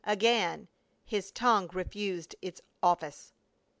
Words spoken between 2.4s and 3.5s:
its office.